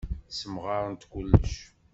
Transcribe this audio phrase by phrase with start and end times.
[0.29, 1.51] Ssemɣarent kullec.